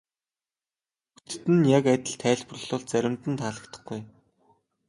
[1.13, 4.01] Бүгдэд нь яг адил тайлбарлавал заримд нь таалагдахгүй.